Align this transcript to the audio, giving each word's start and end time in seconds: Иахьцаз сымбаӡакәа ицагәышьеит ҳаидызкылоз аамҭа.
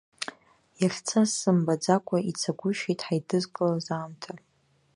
Иахьцаз 0.81 1.29
сымбаӡакәа 1.39 2.17
ицагәышьеит 2.31 2.99
ҳаидызкылоз 3.05 3.87
аамҭа. 3.95 4.33